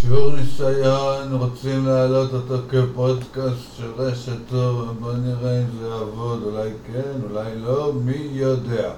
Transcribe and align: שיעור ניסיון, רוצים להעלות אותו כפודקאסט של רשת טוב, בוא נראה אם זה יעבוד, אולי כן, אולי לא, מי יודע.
שיעור 0.00 0.32
ניסיון, 0.36 1.32
רוצים 1.32 1.86
להעלות 1.86 2.32
אותו 2.32 2.56
כפודקאסט 2.68 3.76
של 3.76 3.90
רשת 3.96 4.36
טוב, 4.50 4.96
בוא 5.00 5.12
נראה 5.12 5.60
אם 5.60 5.66
זה 5.80 5.88
יעבוד, 5.88 6.42
אולי 6.42 6.70
כן, 6.86 7.20
אולי 7.30 7.56
לא, 7.56 7.92
מי 8.04 8.28
יודע. 8.32 8.90